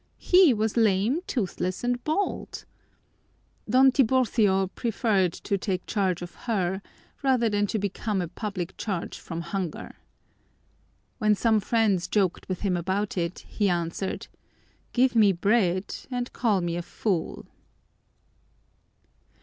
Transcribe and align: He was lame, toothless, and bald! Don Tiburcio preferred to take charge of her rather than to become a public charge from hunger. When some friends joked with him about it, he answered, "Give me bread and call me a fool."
He 0.17 0.51
was 0.51 0.77
lame, 0.77 1.19
toothless, 1.27 1.83
and 1.83 2.03
bald! 2.03 2.65
Don 3.69 3.91
Tiburcio 3.91 4.65
preferred 4.73 5.31
to 5.31 5.59
take 5.59 5.85
charge 5.85 6.23
of 6.23 6.33
her 6.49 6.81
rather 7.21 7.49
than 7.49 7.67
to 7.67 7.77
become 7.77 8.19
a 8.19 8.27
public 8.27 8.75
charge 8.77 9.19
from 9.19 9.41
hunger. 9.41 9.97
When 11.19 11.35
some 11.35 11.59
friends 11.59 12.07
joked 12.07 12.49
with 12.49 12.61
him 12.61 12.75
about 12.75 13.15
it, 13.15 13.45
he 13.47 13.69
answered, 13.69 14.25
"Give 14.91 15.15
me 15.15 15.33
bread 15.33 15.95
and 16.09 16.33
call 16.33 16.61
me 16.61 16.77
a 16.77 16.81
fool." 16.81 17.45